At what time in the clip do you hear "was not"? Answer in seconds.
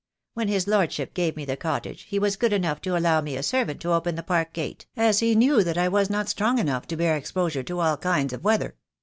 5.89-6.27